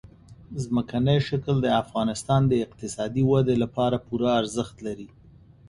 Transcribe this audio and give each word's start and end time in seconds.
ځمکنی 0.63 1.17
شکل 1.27 1.55
د 1.61 1.67
افغانستان 1.81 2.41
د 2.47 2.53
اقتصادي 2.65 3.23
ودې 3.31 3.55
لپاره 3.63 3.97
پوره 4.05 4.29
ارزښت 4.41 4.75
لري. 4.87 5.07